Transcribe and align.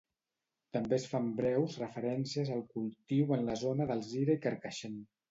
També 0.75 0.95
es 0.95 1.03
fan 1.09 1.25
breus 1.41 1.75
referències 1.81 2.49
al 2.55 2.63
cultiu 2.71 3.35
en 3.37 3.43
la 3.49 3.57
zona 3.65 3.87
d'Alzira 3.91 4.37
i 4.39 4.41
Carcaixent. 4.47 4.97